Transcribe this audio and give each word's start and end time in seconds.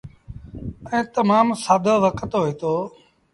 ائيٚݩ 0.91 1.11
تمآم 1.15 1.47
سآدو 1.63 1.93
وکت 2.03 2.31
هوئيٚتو۔ 2.37 2.73